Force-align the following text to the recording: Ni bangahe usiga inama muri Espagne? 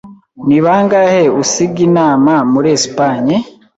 Ni 0.47 0.57
bangahe 0.65 1.21
usiga 1.41 1.79
inama 1.87 2.33
muri 2.51 2.67
Espagne? 2.77 3.35